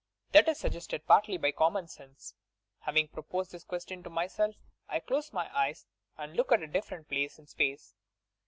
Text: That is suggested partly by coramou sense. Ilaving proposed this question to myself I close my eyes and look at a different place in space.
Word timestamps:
That 0.31 0.47
is 0.49 0.57
suggested 0.57 1.05
partly 1.05 1.37
by 1.37 1.51
coramou 1.51 1.87
sense. 1.87 2.33
Ilaving 2.87 3.11
proposed 3.11 3.51
this 3.51 3.63
question 3.63 4.01
to 4.01 4.09
myself 4.09 4.55
I 4.89 4.99
close 4.99 5.31
my 5.31 5.55
eyes 5.55 5.85
and 6.17 6.35
look 6.35 6.51
at 6.51 6.63
a 6.63 6.67
different 6.67 7.07
place 7.07 7.37
in 7.37 7.45
space. 7.45 7.93